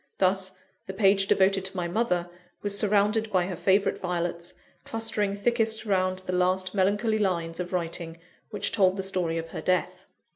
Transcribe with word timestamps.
Thus, 0.17 0.53
the 0.87 0.95
page 0.95 1.27
devoted 1.27 1.63
to 1.65 1.77
my 1.77 1.87
mother 1.87 2.27
was 2.63 2.75
surrounded 2.75 3.31
by 3.31 3.45
her 3.45 3.55
favourite 3.55 3.99
violets, 3.99 4.55
clustering 4.83 5.35
thickest 5.35 5.85
round 5.85 6.23
the 6.25 6.33
last 6.33 6.73
melancholy 6.73 7.19
lines 7.19 7.59
of 7.59 7.71
writing 7.71 8.17
which 8.49 8.71
told 8.71 8.97
the 8.97 9.03
story 9.03 9.37
of 9.37 9.49
her 9.49 9.61
death. 9.61 10.07